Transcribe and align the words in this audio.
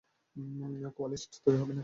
কোয়ালিস্ট 0.97 1.31
তৈরি 1.45 1.57
হবে 1.57 1.73
না। 1.73 1.79